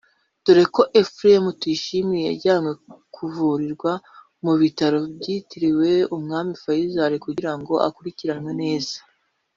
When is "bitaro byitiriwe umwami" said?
4.61-6.51